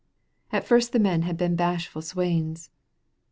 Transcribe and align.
At 0.51 0.63
first 0.65 0.93
the 0.93 0.99
men 0.99 1.21
had 1.21 1.37
been 1.37 1.55
bashful 1.55 2.01
swains. 2.01 2.71